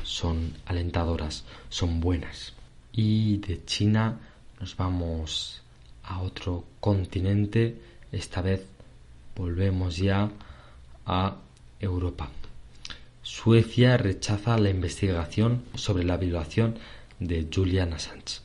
son 0.02 0.54
alentadoras, 0.66 1.44
son 1.68 2.00
buenas. 2.00 2.54
Y 2.92 3.38
de 3.38 3.64
China 3.64 4.18
nos 4.60 4.76
vamos 4.76 5.62
a 6.02 6.20
otro 6.20 6.64
continente, 6.80 7.80
esta 8.12 8.42
vez 8.42 8.64
volvemos 9.36 9.96
ya 9.96 10.30
a 11.08 11.36
Europa. 11.80 12.28
Suecia 13.22 13.96
rechaza 13.96 14.58
la 14.58 14.70
investigación 14.70 15.64
sobre 15.74 16.04
la 16.04 16.16
violación 16.18 16.76
de 17.18 17.48
Julian 17.52 17.94
Assange. 17.94 18.40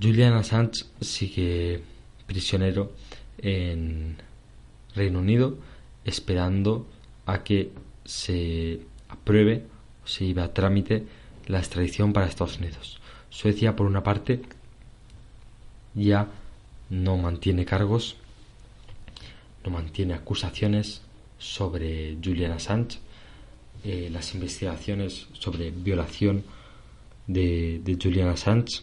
Julian 0.00 0.34
Assange 0.34 0.84
sigue 1.00 1.82
prisionero 2.26 2.92
en 3.38 4.16
Reino 4.94 5.18
Unido 5.18 5.58
esperando 6.04 6.86
a 7.26 7.42
que 7.42 7.72
se 8.04 8.80
apruebe 9.08 9.66
o 10.04 10.06
se 10.06 10.26
lleve 10.26 10.42
a 10.42 10.52
trámite 10.52 11.06
la 11.46 11.58
extradición 11.58 12.12
para 12.12 12.26
Estados 12.26 12.58
Unidos. 12.58 13.00
Suecia, 13.30 13.76
por 13.76 13.86
una 13.86 14.02
parte, 14.02 14.42
ya 15.94 16.28
no 16.90 17.16
mantiene 17.16 17.64
cargos, 17.64 18.16
no 19.64 19.70
mantiene 19.70 20.14
acusaciones 20.14 21.02
sobre 21.40 22.16
Julian 22.22 22.52
Assange. 22.52 22.98
Eh, 23.82 24.08
las 24.12 24.34
investigaciones 24.34 25.26
sobre 25.32 25.70
violación 25.72 26.44
de, 27.26 27.80
de 27.82 27.98
Julian 28.00 28.28
Assange, 28.28 28.82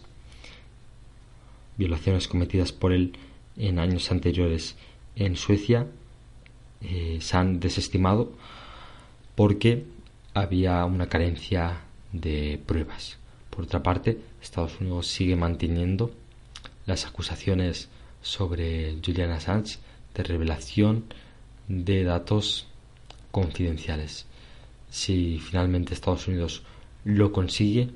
violaciones 1.77 2.27
cometidas 2.27 2.73
por 2.73 2.91
él 2.91 3.13
en 3.55 3.79
años 3.79 4.11
anteriores 4.11 4.75
en 5.15 5.35
Suecia, 5.35 5.87
eh, 6.81 7.19
se 7.21 7.37
han 7.37 7.59
desestimado 7.59 8.33
porque 9.35 9.85
había 10.33 10.83
una 10.85 11.07
carencia 11.07 11.81
de 12.11 12.59
pruebas. 12.65 13.17
Por 13.51 13.65
otra 13.65 13.81
parte, 13.81 14.19
Estados 14.41 14.79
Unidos 14.79 15.07
sigue 15.07 15.35
manteniendo 15.35 16.11
las 16.85 17.05
acusaciones 17.05 17.89
sobre 18.21 18.97
Julian 19.03 19.31
Assange 19.31 19.77
de 20.15 20.23
revelación 20.23 21.05
de 21.67 22.03
datos 22.03 22.67
confidenciales. 23.31 24.25
Si 24.89 25.39
finalmente 25.39 25.93
Estados 25.93 26.27
Unidos 26.27 26.63
lo 27.03 27.31
consigue, 27.31 27.89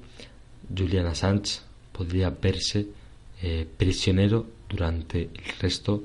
Julian 0.75 1.07
Assange 1.07 1.61
podría 1.91 2.29
verse 2.29 2.87
eh, 3.41 3.67
prisionero 3.77 4.45
durante 4.69 5.23
el 5.23 5.59
resto 5.59 6.03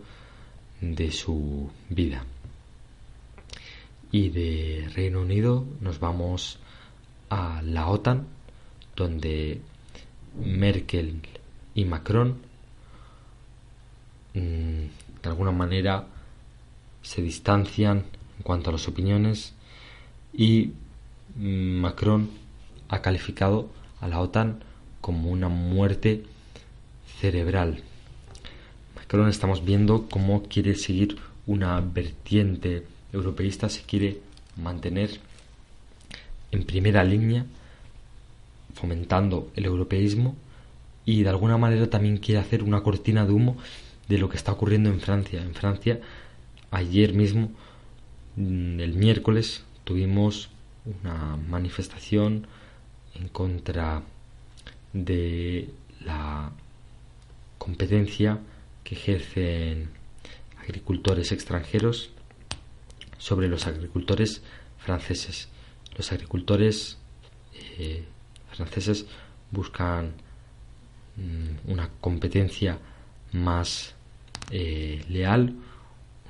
de 0.80 1.10
su 1.12 1.70
vida. 1.88 2.24
Y 4.12 4.30
de 4.30 4.88
Reino 4.94 5.20
Unido 5.20 5.66
nos 5.80 5.98
vamos 5.98 6.58
a 7.28 7.60
la 7.62 7.88
OTAN, 7.88 8.26
donde 8.94 9.60
Merkel 10.42 11.20
y 11.74 11.84
Macron 11.84 12.38
mm, 14.34 14.38
de 14.38 15.28
alguna 15.28 15.50
manera 15.50 16.06
se 17.06 17.22
distancian 17.22 17.98
en 17.98 18.42
cuanto 18.42 18.70
a 18.70 18.72
las 18.72 18.88
opiniones 18.88 19.52
y 20.32 20.72
mm, 21.36 21.78
Macron 21.80 22.30
ha 22.88 23.00
calificado 23.00 23.68
a 24.00 24.08
la 24.08 24.20
OTAN 24.20 24.58
como 25.00 25.30
una 25.30 25.48
muerte 25.48 26.24
cerebral. 27.20 27.82
Macron 28.96 29.28
estamos 29.28 29.64
viendo 29.64 30.08
cómo 30.08 30.42
quiere 30.42 30.74
seguir 30.74 31.16
una 31.46 31.80
vertiente 31.80 32.84
europeísta, 33.12 33.68
se 33.68 33.82
quiere 33.82 34.20
mantener 34.56 35.20
en 36.50 36.64
primera 36.64 37.04
línea 37.04 37.46
fomentando 38.74 39.52
el 39.54 39.64
europeísmo 39.64 40.34
y 41.04 41.22
de 41.22 41.28
alguna 41.28 41.56
manera 41.56 41.88
también 41.88 42.18
quiere 42.18 42.40
hacer 42.40 42.64
una 42.64 42.82
cortina 42.82 43.24
de 43.24 43.32
humo 43.32 43.56
de 44.08 44.18
lo 44.18 44.28
que 44.28 44.36
está 44.36 44.50
ocurriendo 44.50 44.90
en 44.90 45.00
Francia. 45.00 45.40
En 45.40 45.54
Francia, 45.54 46.00
ayer 46.70 47.12
mismo, 47.12 47.50
mm, 48.36 48.80
el 48.80 48.94
miércoles, 48.94 49.64
tuvimos 49.84 50.50
una 50.84 51.36
manifestación 51.36 52.46
en 53.14 53.28
contra 53.28 54.02
de 54.92 55.70
la 56.04 56.52
competencia 57.58 58.38
que 58.84 58.94
ejercen 58.94 59.90
agricultores 60.60 61.32
extranjeros 61.32 62.10
sobre 63.18 63.48
los 63.48 63.66
agricultores 63.66 64.42
franceses. 64.78 65.48
Los 65.96 66.12
agricultores 66.12 66.98
eh, 67.78 68.04
franceses 68.52 69.06
buscan 69.50 70.12
mm, 71.16 71.70
una 71.70 71.90
competencia 72.00 72.78
más 73.32 73.94
eh, 74.50 75.04
leal, 75.08 75.54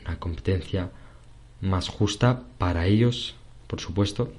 una 0.07 0.19
competencia 0.19 0.91
más 1.61 1.89
justa 1.89 2.43
para 2.59 2.87
ellos, 2.87 3.35
por 3.67 3.81
supuesto. 3.81 4.33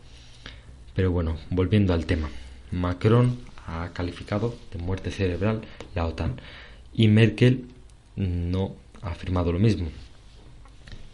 Pero 0.96 1.12
bueno, 1.12 1.38
volviendo 1.50 1.94
al 1.94 2.06
tema. 2.06 2.30
Macron 2.72 3.38
ha 3.68 3.90
calificado 3.94 4.56
de 4.72 4.80
muerte 4.80 5.12
cerebral 5.12 5.62
la 5.94 6.06
OTAN 6.06 6.40
y 6.94 7.08
Merkel 7.08 7.66
no 8.16 8.76
ha 9.02 9.12
afirmado 9.12 9.52
lo 9.52 9.60
mismo. 9.60 9.90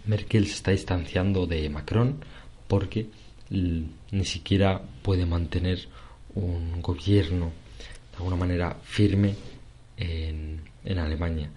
Merkel 0.05 0.47
se 0.47 0.53
está 0.53 0.71
distanciando 0.71 1.47
de 1.47 1.69
Macron 1.69 2.23
porque 2.67 3.07
ni 3.49 4.25
siquiera 4.25 4.81
puede 5.01 5.25
mantener 5.25 5.87
un 6.35 6.81
gobierno 6.81 7.51
de 8.11 8.17
alguna 8.17 8.35
manera 8.35 8.77
firme 8.83 9.35
en, 9.97 10.61
en 10.83 10.97
Alemania. 10.97 11.49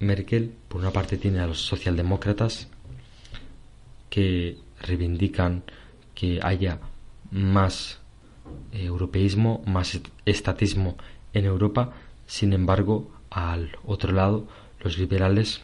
Merkel, 0.00 0.52
por 0.68 0.80
una 0.80 0.90
parte, 0.90 1.16
tiene 1.16 1.40
a 1.40 1.46
los 1.46 1.60
socialdemócratas 1.60 2.68
que 4.10 4.58
reivindican 4.82 5.62
que 6.14 6.40
haya 6.42 6.78
más 7.30 7.98
europeísmo, 8.72 9.62
más 9.66 9.98
estatismo 10.24 10.96
en 11.32 11.44
Europa. 11.44 11.92
Sin 12.26 12.52
embargo, 12.52 13.10
al 13.30 13.76
otro 13.86 14.12
lado, 14.12 14.46
los 14.82 14.98
liberales 14.98 15.60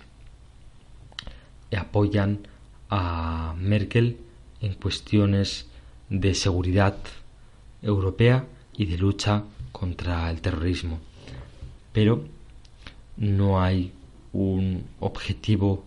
apoyan 1.77 2.47
a 2.91 3.55
Merkel 3.59 4.19
en 4.61 4.75
cuestiones 4.75 5.67
de 6.09 6.35
seguridad 6.35 6.97
europea 7.81 8.47
y 8.77 8.87
de 8.87 8.99
lucha 8.99 9.45
contra 9.73 10.31
el 10.31 10.41
terrorismo. 10.41 11.01
Pero 11.93 12.25
no 13.17 13.63
hay 13.63 13.93
un 14.33 14.85
objetivo 15.01 15.85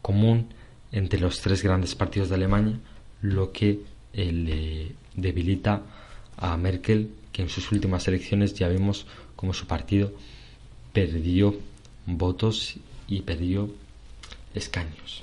común 0.00 0.48
entre 0.90 1.20
los 1.20 1.40
tres 1.40 1.62
grandes 1.62 1.94
partidos 1.94 2.28
de 2.28 2.34
Alemania, 2.34 2.78
lo 3.20 3.52
que 3.52 3.80
eh, 4.12 4.32
le 4.32 4.92
debilita 5.14 5.82
a 6.36 6.56
Merkel, 6.56 7.10
que 7.32 7.42
en 7.42 7.48
sus 7.48 7.70
últimas 7.72 8.06
elecciones 8.08 8.54
ya 8.54 8.68
vimos 8.68 9.06
como 9.36 9.54
su 9.54 9.66
partido 9.66 10.12
perdió 10.92 11.56
votos 12.06 12.76
y 13.08 13.22
perdió 13.22 13.70
escaños. 14.54 15.22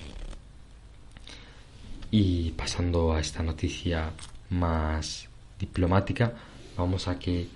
Y 2.11 2.51
pasando 2.51 3.13
a 3.13 3.19
esta 3.19 3.43
noticia 3.43 4.11
más 4.49 5.27
diplomática, 5.59 6.33
vamos 6.75 7.07
a 7.07 7.19
que 7.19 7.47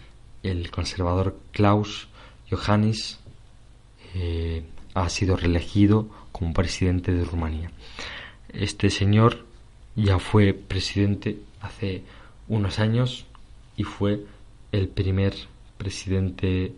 el 0.44 0.70
conservador 0.70 1.40
Klaus 1.52 2.08
Johannes 2.52 3.20
eh, 4.14 4.64
ha 4.94 5.10
sido 5.10 5.36
reelegido 5.36 6.08
como 6.32 6.54
presidente 6.54 7.14
de 7.14 7.26
Rumanía. 7.26 7.72
Este 8.50 8.90
señor 8.90 9.46
ya 9.96 10.20
fue 10.20 10.54
presidente 10.54 11.40
hace 11.62 12.04
unos 12.48 12.80
años 12.80 13.26
y 13.78 13.84
fue 13.84 14.26
el 14.72 14.88
primer 14.88 15.34
presidente 15.78 16.74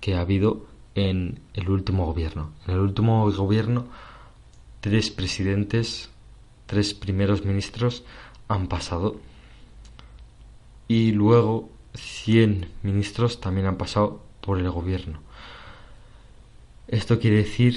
que 0.00 0.14
ha 0.14 0.20
habido 0.20 0.66
en 0.94 1.40
el 1.54 1.68
último 1.68 2.06
gobierno. 2.06 2.52
En 2.66 2.74
el 2.74 2.80
último 2.80 3.30
gobierno, 3.30 3.86
tres 4.80 5.10
presidentes, 5.10 6.10
tres 6.66 6.94
primeros 6.94 7.44
ministros 7.44 8.04
han 8.48 8.66
pasado 8.66 9.16
y 10.88 11.12
luego 11.12 11.68
100 11.94 12.68
ministros 12.82 13.40
también 13.40 13.66
han 13.66 13.76
pasado 13.76 14.22
por 14.40 14.58
el 14.58 14.70
gobierno. 14.70 15.20
Esto 16.90 17.20
quiere 17.20 17.36
decir, 17.36 17.76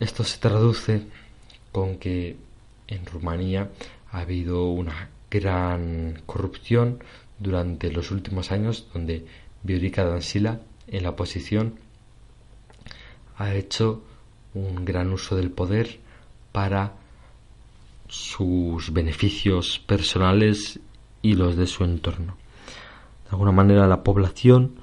esto 0.00 0.22
se 0.22 0.36
traduce 0.36 1.00
con 1.72 1.96
que 1.96 2.36
en 2.86 3.06
Rumanía 3.06 3.70
ha 4.12 4.20
habido 4.20 4.66
una 4.66 5.08
gran 5.30 6.20
corrupción 6.26 7.02
durante 7.38 7.90
los 7.90 8.10
últimos 8.10 8.52
años 8.52 8.86
donde 8.92 9.24
Viorica 9.62 10.04
Dansila 10.04 10.60
en 10.88 11.04
la 11.04 11.10
oposición 11.10 11.76
ha 13.38 13.54
hecho 13.54 14.02
un 14.52 14.84
gran 14.84 15.10
uso 15.10 15.34
del 15.34 15.50
poder 15.50 15.98
para 16.52 16.96
sus 18.08 18.92
beneficios 18.92 19.78
personales 19.78 20.80
y 21.22 21.32
los 21.32 21.56
de 21.56 21.66
su 21.66 21.82
entorno. 21.82 22.36
De 23.24 23.30
alguna 23.30 23.52
manera 23.52 23.86
la 23.86 24.04
población 24.04 24.74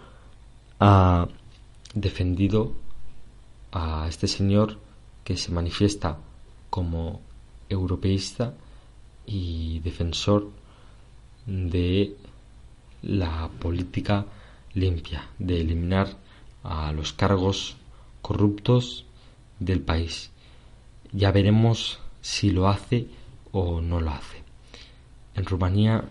ha 0.79 1.27
defendido 1.93 2.73
a 3.75 4.07
este 4.07 4.27
señor 4.27 4.79
que 5.25 5.35
se 5.35 5.51
manifiesta 5.51 6.17
como 6.69 7.19
europeísta 7.67 8.53
y 9.25 9.79
defensor 9.79 10.49
de 11.45 12.15
la 13.01 13.49
política 13.59 14.25
limpia, 14.73 15.27
de 15.39 15.59
eliminar 15.59 16.07
a 16.63 16.93
los 16.93 17.11
cargos 17.11 17.75
corruptos 18.21 19.05
del 19.59 19.81
país. 19.81 20.31
Ya 21.11 21.31
veremos 21.31 21.99
si 22.21 22.51
lo 22.51 22.69
hace 22.69 23.07
o 23.51 23.81
no 23.81 23.99
lo 23.99 24.11
hace. 24.11 24.41
En 25.35 25.45
Rumanía 25.45 26.05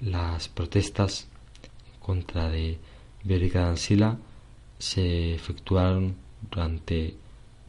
las 0.00 0.48
protestas 0.48 1.28
contra 1.98 2.50
de 2.50 2.78
Viorica 3.24 3.62
Dansila 3.62 4.18
se 4.78 5.34
efectuaron 5.34 6.25
durante 6.50 7.14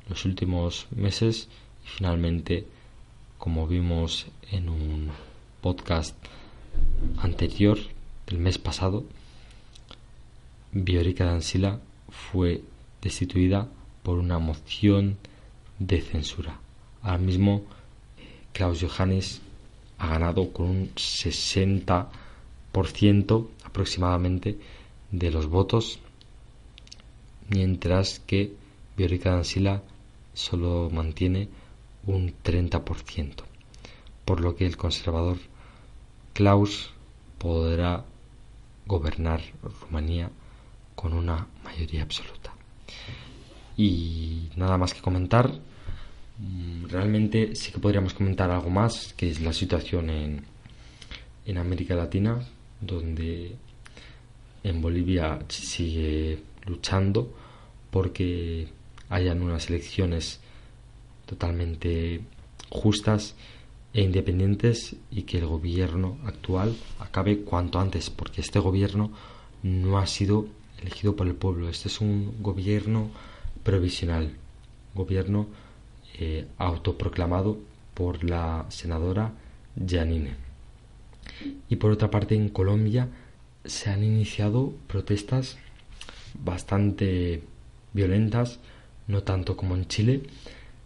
los 0.10 0.26
últimos 0.26 0.88
meses 0.92 1.48
y 1.86 1.90
finalmente, 1.90 2.66
como 3.38 3.68
vimos 3.68 4.26
en 4.52 4.70
un 4.70 5.12
podcast 5.62 6.16
anterior 7.18 7.78
del 8.26 8.40
mes 8.40 8.58
pasado, 8.58 9.04
Viorica 10.72 11.26
Dansila 11.26 11.80
fue 12.10 12.64
destituida 13.02 13.68
por 14.04 14.20
una 14.20 14.40
moción 14.40 15.18
de 15.80 16.02
censura. 16.02 16.60
Ahora 17.02 17.18
mismo 17.18 17.64
Klaus 18.54 18.82
Johannes 18.82 19.42
ha 19.98 20.08
ganado 20.08 20.52
con 20.52 20.68
un 20.68 20.92
60% 20.96 23.48
aproximadamente 23.64 24.58
de 25.12 25.32
los 25.32 25.48
votos 25.48 26.00
mientras 27.50 28.20
que 28.20 28.54
Viorica 28.96 29.32
Dansila 29.32 29.84
solo 30.34 30.90
mantiene 30.92 31.50
un 32.06 32.34
30%, 32.44 33.44
por 34.26 34.42
lo 34.42 34.56
que 34.56 34.66
el 34.66 34.78
conservador 34.78 35.38
Klaus 36.34 36.92
podrá 37.38 38.04
gobernar 38.86 39.42
Rumanía 39.62 40.30
con 40.96 41.14
una 41.14 41.48
mayoría 41.64 42.04
absoluta. 42.04 42.54
Y 43.76 44.50
nada 44.56 44.78
más 44.78 44.94
que 44.94 45.02
comentar, 45.02 45.52
mm, 46.40 46.86
realmente 46.90 47.56
sí 47.56 47.72
que 47.72 47.80
podríamos 47.80 48.14
comentar 48.14 48.50
algo 48.50 48.70
más, 48.70 49.14
que 49.14 49.30
es 49.30 49.42
la 49.42 49.54
situación 49.54 50.10
en, 50.10 50.46
en 51.46 51.58
América 51.58 51.96
Latina, 51.96 52.40
donde 52.82 53.56
en 54.64 54.82
Bolivia 54.82 55.40
sigue 55.50 56.40
luchando 56.68 57.34
porque 57.92 58.68
hayan 59.10 59.42
unas 59.42 59.70
elecciones 59.70 60.40
totalmente 61.26 62.22
justas 62.70 63.36
e 63.94 64.02
independientes 64.02 64.96
y 65.10 65.24
que 65.24 65.38
el 65.38 65.48
gobierno 65.48 66.18
actual 66.26 66.76
acabe 67.00 67.42
cuanto 67.42 67.80
antes, 67.80 68.10
porque 68.10 68.42
este 68.42 68.60
gobierno 68.60 69.12
no 69.64 69.98
ha 69.98 70.06
sido 70.08 70.48
elegido 70.82 71.16
por 71.16 71.28
el 71.28 71.36
pueblo. 71.36 71.70
Este 71.70 71.88
es 71.88 72.02
un 72.02 72.42
gobierno 72.42 73.10
provisional, 73.64 74.34
gobierno 74.94 75.48
eh, 76.20 76.48
autoproclamado 76.58 77.58
por 77.94 78.24
la 78.24 78.66
senadora 78.70 79.34
Janine. 79.84 80.36
Y 81.70 81.76
por 81.78 81.92
otra 81.92 82.12
parte, 82.12 82.36
en 82.36 82.50
Colombia 82.50 83.10
se 83.66 83.90
han 83.90 84.04
iniciado 84.04 84.74
protestas 84.88 85.58
bastante 86.44 87.44
violentas, 87.94 88.60
no 89.08 89.24
tanto 89.24 89.56
como 89.58 89.76
en 89.76 89.88
Chile. 89.88 90.24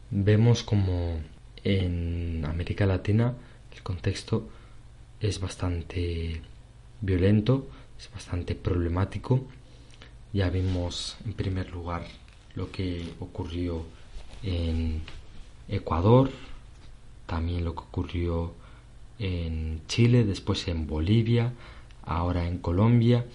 Vemos 0.10 0.64
como 0.64 1.20
en 1.64 2.44
América 2.46 2.86
Latina 2.86 3.34
el 3.74 3.84
contexto 3.84 4.50
es 5.20 5.40
bastante 5.40 6.42
violento, 7.02 7.68
es 7.98 8.10
bastante 8.12 8.56
problemático. 8.56 9.46
Ya 10.34 10.50
vimos 10.50 11.18
en 11.26 11.34
primer 11.34 11.72
lugar 11.72 12.06
lo 12.56 12.72
que 12.72 13.14
ocurrió 13.20 13.86
en 14.44 15.02
Ecuador, 15.68 16.32
también 17.26 17.64
lo 17.64 17.76
que 17.76 17.82
ocurrió 17.82 18.54
en 19.20 19.82
Chile, 19.88 20.24
después 20.24 20.68
en 20.68 20.88
Bolivia, 20.88 21.54
ahora 22.04 22.48
en 22.48 22.58
Colombia 22.58 23.26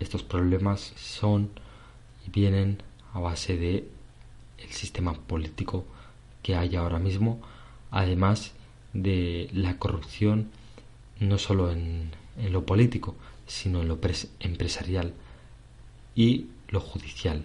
estos 0.00 0.22
problemas 0.22 0.92
son 0.96 1.50
y 2.26 2.30
vienen 2.30 2.82
a 3.12 3.20
base 3.20 3.56
de 3.56 3.88
el 4.58 4.70
sistema 4.70 5.14
político 5.14 5.84
que 6.42 6.56
hay 6.56 6.76
ahora 6.76 6.98
mismo, 6.98 7.40
además 7.90 8.52
de 8.92 9.48
la 9.52 9.78
corrupción 9.78 10.50
no 11.20 11.38
solo 11.38 11.70
en, 11.70 12.10
en 12.38 12.52
lo 12.52 12.64
político, 12.64 13.16
sino 13.46 13.82
en 13.82 13.88
lo 13.88 13.98
empresarial 14.40 15.14
y 16.14 16.46
lo 16.68 16.80
judicial, 16.80 17.44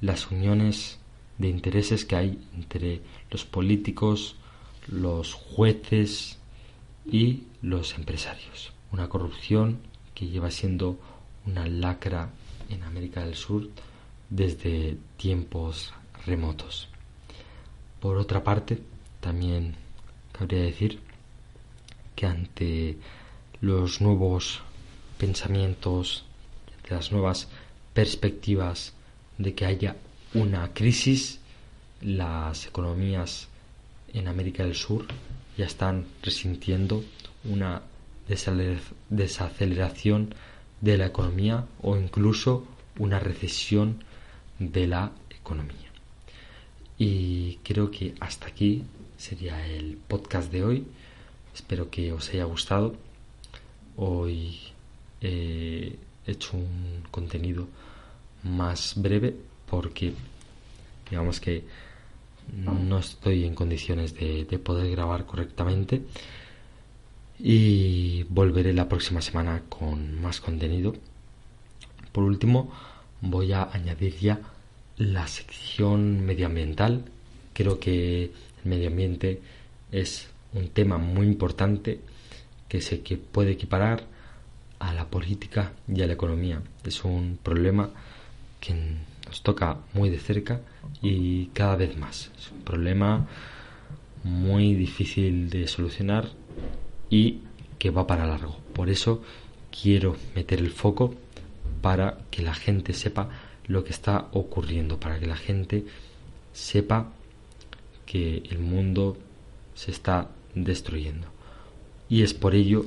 las 0.00 0.30
uniones 0.30 0.98
de 1.38 1.48
intereses 1.48 2.04
que 2.04 2.16
hay 2.16 2.38
entre 2.54 3.02
los 3.30 3.44
políticos, 3.44 4.36
los 4.86 5.34
jueces 5.34 6.38
y 7.06 7.44
los 7.60 7.94
empresarios. 7.94 8.72
Una 8.92 9.08
corrupción 9.08 9.80
que 10.14 10.28
lleva 10.28 10.50
siendo 10.50 10.98
una 11.46 11.66
lacra 11.66 12.30
en 12.68 12.82
América 12.82 13.24
del 13.24 13.34
Sur 13.34 13.68
desde 14.30 14.96
tiempos 15.16 15.92
remotos. 16.26 16.88
Por 18.00 18.16
otra 18.16 18.42
parte, 18.42 18.78
también 19.20 19.76
cabría 20.32 20.62
decir 20.62 20.98
que 22.16 22.26
ante 22.26 22.98
los 23.60 24.00
nuevos 24.00 24.60
pensamientos, 25.18 26.24
las 26.88 27.12
nuevas 27.12 27.48
perspectivas 27.94 28.94
de 29.38 29.54
que 29.54 29.66
haya 29.66 29.96
una 30.34 30.72
crisis, 30.72 31.38
las 32.00 32.66
economías 32.66 33.48
en 34.12 34.28
América 34.28 34.64
del 34.64 34.74
Sur 34.74 35.06
ya 35.56 35.66
están 35.66 36.06
resintiendo 36.22 37.04
una 37.44 37.82
desaceleración 38.28 40.34
de 40.82 40.98
la 40.98 41.06
economía 41.06 41.64
o 41.80 41.96
incluso 41.96 42.66
una 42.98 43.18
recesión 43.18 44.04
de 44.58 44.86
la 44.86 45.12
economía. 45.30 45.90
Y 46.98 47.56
creo 47.62 47.90
que 47.90 48.14
hasta 48.20 48.48
aquí 48.48 48.84
sería 49.16 49.66
el 49.66 49.96
podcast 49.96 50.52
de 50.52 50.64
hoy. 50.64 50.86
Espero 51.54 51.88
que 51.88 52.12
os 52.12 52.28
haya 52.30 52.44
gustado. 52.44 52.94
Hoy 53.96 54.58
he 55.20 55.96
hecho 56.26 56.56
un 56.56 57.04
contenido 57.10 57.66
más 58.42 58.94
breve 58.96 59.36
porque 59.70 60.12
digamos 61.08 61.40
que 61.40 61.64
no 62.52 62.98
estoy 62.98 63.44
en 63.44 63.54
condiciones 63.54 64.14
de, 64.14 64.44
poder 64.58 64.90
grabar 64.90 65.24
correctamente 65.26 66.02
y 67.44 68.22
volveré 68.28 68.72
la 68.72 68.88
próxima 68.88 69.20
semana 69.20 69.62
con 69.68 70.22
más 70.22 70.40
contenido. 70.40 70.94
Por 72.12 72.22
último, 72.22 72.72
voy 73.20 73.52
a 73.52 73.68
añadir 73.72 74.16
ya 74.18 74.38
la 74.96 75.26
sección 75.26 76.24
medioambiental. 76.24 77.02
Creo 77.52 77.80
que 77.80 78.24
el 78.24 78.30
medio 78.64 78.88
ambiente 78.88 79.40
es 79.90 80.28
un 80.54 80.68
tema 80.68 80.98
muy 80.98 81.26
importante 81.26 82.00
que 82.68 82.80
se 82.80 82.98
puede 82.98 83.50
equiparar 83.50 84.04
a 84.78 84.94
la 84.94 85.06
política 85.06 85.72
y 85.88 86.00
a 86.02 86.06
la 86.06 86.12
economía. 86.12 86.62
Es 86.84 87.04
un 87.04 87.40
problema 87.42 87.90
que 88.60 88.72
nos 89.26 89.42
toca 89.42 89.78
muy 89.94 90.10
de 90.10 90.20
cerca 90.20 90.60
y 91.00 91.46
cada 91.46 91.74
vez 91.74 91.96
más. 91.96 92.30
Es 92.38 92.52
un 92.52 92.60
problema 92.60 93.26
muy 94.22 94.74
difícil 94.74 95.50
de 95.50 95.66
solucionar 95.66 96.28
y 97.12 97.40
que 97.78 97.90
va 97.90 98.06
para 98.06 98.26
largo. 98.26 98.56
Por 98.72 98.88
eso 98.88 99.22
quiero 99.70 100.16
meter 100.34 100.60
el 100.60 100.70
foco 100.70 101.14
para 101.82 102.16
que 102.30 102.40
la 102.40 102.54
gente 102.54 102.94
sepa 102.94 103.28
lo 103.66 103.84
que 103.84 103.90
está 103.90 104.28
ocurriendo, 104.32 104.98
para 104.98 105.20
que 105.20 105.26
la 105.26 105.36
gente 105.36 105.84
sepa 106.54 107.12
que 108.06 108.38
el 108.50 108.60
mundo 108.60 109.18
se 109.74 109.90
está 109.90 110.30
destruyendo. 110.54 111.28
Y 112.08 112.22
es 112.22 112.32
por 112.32 112.54
ello 112.54 112.86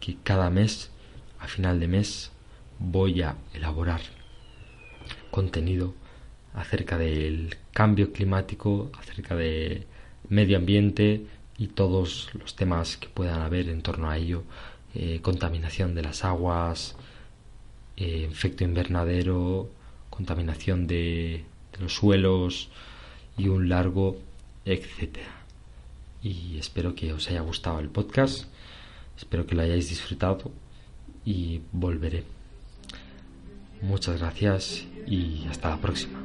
que 0.00 0.18
cada 0.22 0.50
mes, 0.50 0.90
a 1.38 1.48
final 1.48 1.80
de 1.80 1.88
mes, 1.88 2.30
voy 2.78 3.22
a 3.22 3.36
elaborar 3.54 4.02
contenido 5.30 5.94
acerca 6.52 6.98
del 6.98 7.56
cambio 7.72 8.12
climático, 8.12 8.90
acerca 8.98 9.34
de 9.34 9.86
medio 10.28 10.58
ambiente 10.58 11.24
y 11.58 11.68
todos 11.68 12.30
los 12.34 12.56
temas 12.56 12.96
que 12.96 13.08
puedan 13.08 13.40
haber 13.40 13.68
en 13.68 13.82
torno 13.82 14.10
a 14.10 14.16
ello, 14.16 14.44
eh, 14.94 15.20
contaminación 15.22 15.94
de 15.94 16.02
las 16.02 16.24
aguas, 16.24 16.96
eh, 17.96 18.28
efecto 18.30 18.64
invernadero, 18.64 19.68
contaminación 20.10 20.86
de, 20.86 21.44
de 21.72 21.78
los 21.80 21.94
suelos 21.94 22.68
y 23.38 23.48
un 23.48 23.68
largo 23.68 24.16
etcétera. 24.64 25.42
Y 26.22 26.56
espero 26.58 26.94
que 26.94 27.12
os 27.12 27.28
haya 27.28 27.40
gustado 27.40 27.80
el 27.80 27.88
podcast, 27.88 28.46
espero 29.16 29.46
que 29.46 29.54
lo 29.54 29.62
hayáis 29.62 29.88
disfrutado 29.88 30.52
y 31.24 31.60
volveré. 31.72 32.24
Muchas 33.80 34.20
gracias 34.20 34.84
y 35.06 35.44
hasta 35.48 35.70
la 35.70 35.78
próxima. 35.78 36.24